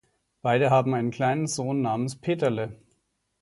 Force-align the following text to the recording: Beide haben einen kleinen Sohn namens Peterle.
Beide 0.41 0.71
haben 0.71 0.95
einen 0.95 1.11
kleinen 1.11 1.45
Sohn 1.45 1.83
namens 1.83 2.15
Peterle. 2.15 2.75